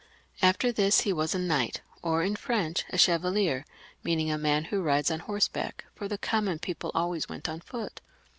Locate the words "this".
0.71-1.01